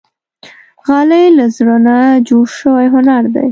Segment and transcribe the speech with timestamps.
[0.85, 1.97] غالۍ له زړه نه
[2.27, 3.47] جوړ شوی هنر دی.